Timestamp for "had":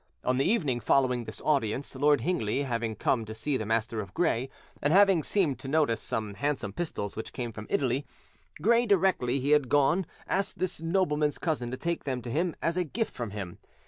9.51-9.69